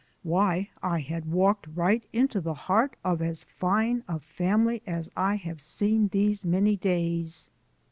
Why, 0.23 0.71
I 0.81 1.01
had 1.01 1.31
walked 1.31 1.67
right 1.75 2.03
into 2.11 2.41
the 2.41 2.55
heart 2.55 2.95
of 3.05 3.21
as 3.21 3.43
fine 3.43 4.03
a 4.07 4.17
family 4.19 4.81
as 4.87 5.11
I 5.15 5.35
have 5.35 5.61
seen 5.61 6.07
these 6.07 6.43
many 6.43 6.75
days. 6.75 7.51